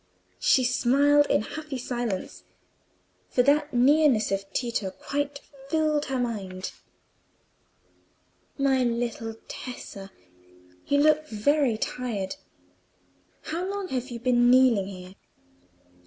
She 0.39 0.63
smiled 0.63 1.27
in 1.27 1.43
happy 1.43 1.77
silence, 1.77 2.43
for 3.29 3.43
that 3.43 3.71
nearness 3.71 4.31
of 4.31 4.51
Tito 4.51 4.89
quite 4.89 5.39
filled 5.69 6.05
her 6.05 6.17
mind. 6.17 6.71
"My 8.57 8.83
little 8.83 9.35
Tessa! 9.47 10.09
you 10.87 10.97
look 10.97 11.27
very 11.27 11.77
tired. 11.77 12.37
How 13.43 13.63
long 13.69 13.89
have 13.89 14.09
you 14.09 14.19
been 14.19 14.49
kneeling 14.49 14.87
here?" 14.87 15.13